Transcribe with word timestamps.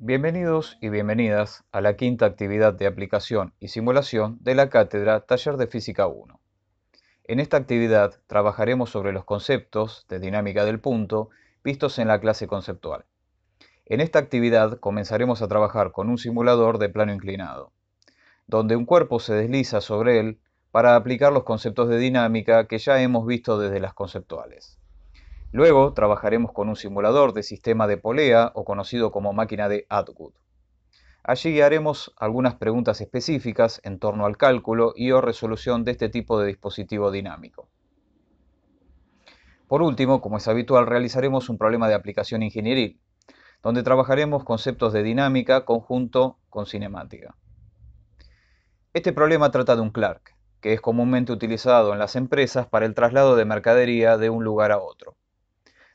Bienvenidos 0.00 0.78
y 0.80 0.90
bienvenidas 0.90 1.64
a 1.72 1.80
la 1.80 1.96
quinta 1.96 2.24
actividad 2.24 2.72
de 2.72 2.86
aplicación 2.86 3.52
y 3.58 3.66
simulación 3.66 4.38
de 4.42 4.54
la 4.54 4.70
cátedra 4.70 5.22
Taller 5.22 5.56
de 5.56 5.66
Física 5.66 6.06
1. 6.06 6.38
En 7.24 7.40
esta 7.40 7.56
actividad 7.56 8.14
trabajaremos 8.28 8.90
sobre 8.90 9.12
los 9.12 9.24
conceptos 9.24 10.06
de 10.08 10.20
dinámica 10.20 10.64
del 10.64 10.78
punto 10.78 11.30
vistos 11.64 11.98
en 11.98 12.06
la 12.06 12.20
clase 12.20 12.46
conceptual. 12.46 13.06
En 13.86 14.00
esta 14.00 14.20
actividad 14.20 14.78
comenzaremos 14.78 15.42
a 15.42 15.48
trabajar 15.48 15.90
con 15.90 16.08
un 16.08 16.18
simulador 16.18 16.78
de 16.78 16.90
plano 16.90 17.12
inclinado, 17.12 17.72
donde 18.46 18.76
un 18.76 18.84
cuerpo 18.84 19.18
se 19.18 19.34
desliza 19.34 19.80
sobre 19.80 20.20
él 20.20 20.38
para 20.70 20.94
aplicar 20.94 21.32
los 21.32 21.42
conceptos 21.42 21.88
de 21.88 21.98
dinámica 21.98 22.68
que 22.68 22.78
ya 22.78 23.02
hemos 23.02 23.26
visto 23.26 23.58
desde 23.58 23.80
las 23.80 23.94
conceptuales. 23.94 24.78
Luego 25.50 25.94
trabajaremos 25.94 26.52
con 26.52 26.68
un 26.68 26.76
simulador 26.76 27.32
de 27.32 27.42
sistema 27.42 27.86
de 27.86 27.96
polea 27.96 28.52
o 28.54 28.66
conocido 28.66 29.10
como 29.10 29.32
máquina 29.32 29.70
de 29.70 29.86
Atwood. 29.88 30.34
Allí 31.22 31.62
haremos 31.62 32.12
algunas 32.18 32.54
preguntas 32.56 33.00
específicas 33.00 33.80
en 33.82 33.98
torno 33.98 34.26
al 34.26 34.36
cálculo 34.36 34.92
y 34.94 35.10
o 35.10 35.22
resolución 35.22 35.84
de 35.84 35.92
este 35.92 36.10
tipo 36.10 36.38
de 36.38 36.48
dispositivo 36.48 37.10
dinámico. 37.10 37.70
Por 39.68 39.80
último, 39.80 40.20
como 40.20 40.36
es 40.36 40.46
habitual, 40.48 40.86
realizaremos 40.86 41.48
un 41.48 41.56
problema 41.56 41.88
de 41.88 41.94
aplicación 41.94 42.42
ingenieril, 42.42 43.00
donde 43.62 43.82
trabajaremos 43.82 44.44
conceptos 44.44 44.92
de 44.92 45.02
dinámica 45.02 45.64
conjunto 45.64 46.38
con 46.50 46.66
cinemática. 46.66 47.34
Este 48.92 49.14
problema 49.14 49.50
trata 49.50 49.76
de 49.76 49.82
un 49.82 49.90
Clark, 49.90 50.34
que 50.60 50.74
es 50.74 50.80
comúnmente 50.82 51.32
utilizado 51.32 51.94
en 51.94 51.98
las 51.98 52.16
empresas 52.16 52.66
para 52.66 52.84
el 52.84 52.94
traslado 52.94 53.34
de 53.34 53.46
mercadería 53.46 54.18
de 54.18 54.28
un 54.28 54.44
lugar 54.44 54.72
a 54.72 54.78
otro 54.78 55.16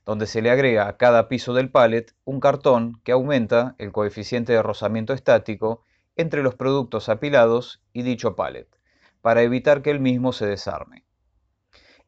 donde 0.06 0.28
se 0.28 0.42
le 0.42 0.52
agrega 0.52 0.88
a 0.88 0.98
cada 0.98 1.28
piso 1.28 1.54
del 1.54 1.70
pallet 1.70 2.14
un 2.26 2.40
cartón 2.40 3.00
que 3.04 3.12
aumenta 3.12 3.76
el 3.78 3.92
coeficiente 3.92 4.54
de 4.54 4.62
rozamiento 4.62 5.14
estático 5.14 5.84
entre 6.16 6.44
los 6.44 6.56
productos 6.56 7.10
apilados 7.10 7.82
y 7.94 8.04
dicho 8.04 8.36
pallet, 8.36 8.68
para 9.22 9.42
evitar 9.42 9.82
que 9.82 9.92
el 9.92 10.00
mismo 10.00 10.34
se 10.34 10.46
desarme. 10.46 11.06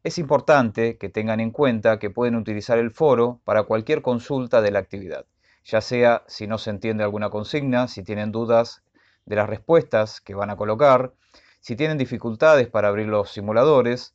Es 0.04 0.20
importante 0.20 0.98
que 0.98 1.10
tengan 1.10 1.40
en 1.40 1.52
cuenta 1.52 1.98
que 1.98 2.12
pueden 2.12 2.36
utilizar 2.36 2.78
el 2.78 2.92
foro 2.92 3.42
para 3.44 3.64
cualquier 3.64 4.02
consulta 4.02 4.62
de 4.62 4.72
la 4.72 4.80
actividad, 4.80 5.26
ya 5.64 5.82
sea 5.82 6.24
si 6.28 6.46
no 6.46 6.60
se 6.60 6.70
entiende 6.70 7.04
alguna 7.04 7.30
consigna, 7.30 7.88
si 7.88 8.04
tienen 8.04 8.32
dudas 8.32 8.84
de 9.26 9.36
las 9.36 9.50
respuestas 9.50 10.22
que 10.22 10.36
van 10.36 10.52
a 10.52 10.58
colocar, 10.58 11.14
si 11.60 11.76
tienen 11.76 11.98
dificultades 11.98 12.68
para 12.68 12.90
abrir 12.90 13.08
los 13.08 13.32
simuladores, 13.32 14.14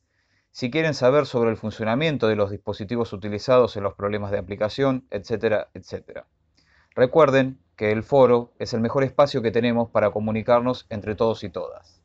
si 0.51 0.69
quieren 0.69 0.93
saber 0.93 1.25
sobre 1.25 1.49
el 1.49 1.57
funcionamiento 1.57 2.27
de 2.27 2.35
los 2.35 2.51
dispositivos 2.51 3.13
utilizados 3.13 3.77
en 3.77 3.83
los 3.83 3.93
problemas 3.93 4.31
de 4.31 4.37
aplicación, 4.37 5.07
etcétera, 5.09 5.69
etcétera. 5.73 6.27
Recuerden 6.93 7.59
que 7.77 7.91
el 7.91 8.03
foro 8.03 8.53
es 8.59 8.73
el 8.73 8.81
mejor 8.81 9.03
espacio 9.03 9.41
que 9.41 9.51
tenemos 9.51 9.89
para 9.89 10.11
comunicarnos 10.11 10.87
entre 10.89 11.15
todos 11.15 11.43
y 11.43 11.49
todas. 11.49 12.01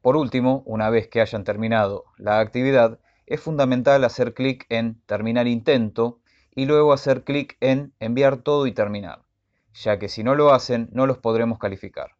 Por 0.00 0.16
último, 0.16 0.62
una 0.64 0.88
vez 0.88 1.08
que 1.08 1.20
hayan 1.20 1.44
terminado 1.44 2.04
la 2.16 2.40
actividad, 2.40 2.98
es 3.26 3.40
fundamental 3.40 4.04
hacer 4.04 4.34
clic 4.34 4.64
en 4.68 5.02
Terminar 5.06 5.48
intento 5.48 6.20
y 6.54 6.64
luego 6.64 6.92
hacer 6.92 7.24
clic 7.24 7.56
en 7.60 7.92
Enviar 8.00 8.38
todo 8.38 8.66
y 8.66 8.72
terminar, 8.72 9.22
ya 9.74 9.98
que 9.98 10.08
si 10.08 10.24
no 10.24 10.34
lo 10.34 10.54
hacen 10.54 10.88
no 10.92 11.06
los 11.06 11.18
podremos 11.18 11.58
calificar. 11.58 12.12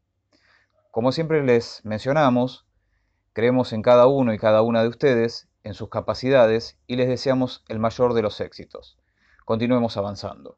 Como 0.90 1.12
siempre 1.12 1.42
les 1.44 1.82
mencionamos, 1.84 2.65
Creemos 3.36 3.74
en 3.74 3.82
cada 3.82 4.06
uno 4.06 4.32
y 4.32 4.38
cada 4.38 4.62
una 4.62 4.80
de 4.80 4.88
ustedes, 4.88 5.46
en 5.62 5.74
sus 5.74 5.90
capacidades 5.90 6.78
y 6.86 6.96
les 6.96 7.06
deseamos 7.06 7.64
el 7.68 7.78
mayor 7.78 8.14
de 8.14 8.22
los 8.22 8.40
éxitos. 8.40 8.96
Continuemos 9.44 9.98
avanzando. 9.98 10.56